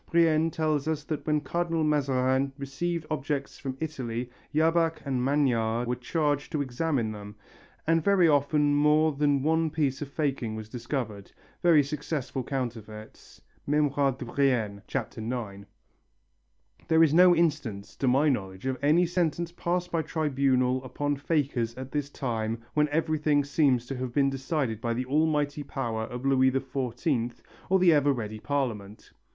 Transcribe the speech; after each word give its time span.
Brienne 0.09 0.49
tells 0.49 0.87
us 0.87 1.03
that 1.03 1.27
when 1.27 1.41
Cardinal 1.41 1.83
Mazarin 1.83 2.51
received 2.57 3.05
objects 3.11 3.59
from 3.59 3.77
Italy, 3.79 4.31
Jabach 4.51 4.99
and 5.05 5.23
Magnard 5.23 5.85
were 5.87 5.95
charged 5.95 6.51
to 6.53 6.61
examine 6.63 7.11
them 7.11 7.35
and 7.85 8.03
very 8.03 8.27
often 8.27 8.73
more 8.73 9.11
than 9.11 9.43
one 9.43 9.69
piece 9.69 10.01
of 10.01 10.07
faking 10.07 10.55
was 10.55 10.69
discovered, 10.69 11.31
very 11.61 11.83
successful 11.83 12.43
counterfeits 12.43 13.41
(Memoires 13.67 14.15
de 14.17 14.25
Brienne, 14.25 14.81
Chap. 14.87 15.15
IX). 15.15 15.65
There 16.87 17.03
is 17.03 17.13
no 17.13 17.35
instance 17.35 17.95
to 17.97 18.07
my 18.07 18.27
knowledge 18.27 18.65
of 18.65 18.79
any 18.81 19.05
sentence 19.05 19.51
passed 19.51 19.91
by 19.91 20.01
tribunal 20.01 20.83
upon 20.83 21.15
fakers 21.15 21.75
at 21.77 21.91
this 21.91 22.09
time 22.09 22.63
when 22.73 22.89
everything 22.89 23.43
seems 23.43 23.85
to 23.85 23.97
have 23.97 24.15
been 24.15 24.31
decided 24.31 24.81
by 24.81 24.95
the 24.95 25.05
almighty, 25.05 25.61
power 25.61 26.05
of 26.05 26.25
Louis 26.25 26.49
XIV 26.49 27.33
or 27.69 27.77
the 27.77 27.93
ever 27.93 28.11
ready 28.11 28.39
Parliament. 28.39 29.11